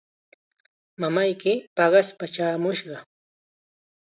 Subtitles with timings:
[1.01, 2.97] Mamayki paqaspa chaamushqa.